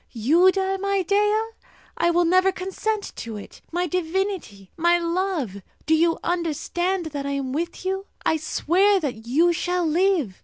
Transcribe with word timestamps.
You 0.09 0.51
die, 0.51 0.77
my 0.77 1.03
Dea? 1.03 1.39
I 1.95 2.09
will 2.09 2.25
never 2.25 2.51
consent 2.51 3.13
to 3.17 3.37
it! 3.37 3.61
My 3.71 3.85
divinity, 3.85 4.71
my 4.75 4.97
love! 4.97 5.61
Do 5.85 5.93
you 5.93 6.17
understand 6.23 7.05
that 7.13 7.27
I 7.27 7.33
am 7.33 7.53
with 7.53 7.85
you? 7.85 8.07
I 8.25 8.37
swear 8.37 8.99
that 8.99 9.27
you 9.27 9.53
shall 9.53 9.85
live! 9.85 10.39